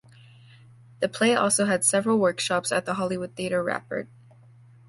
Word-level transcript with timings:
The 0.99 1.07
play 1.07 1.35
also 1.35 1.65
had 1.65 1.83
several 1.85 2.17
workshops 2.17 2.71
at 2.71 2.87
the 2.87 2.95
Hollywood 2.95 3.35
Theatre 3.35 3.61
Rapport. 3.63 4.07